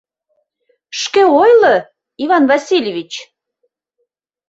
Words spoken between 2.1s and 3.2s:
Иван Васильевич!